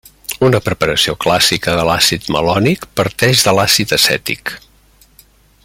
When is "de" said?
1.79-1.83, 3.49-3.55